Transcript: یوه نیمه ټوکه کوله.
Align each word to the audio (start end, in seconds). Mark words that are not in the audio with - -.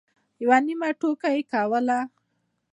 یوه 0.43 0.57
نیمه 0.65 0.89
ټوکه 0.99 1.29
کوله. 1.51 1.99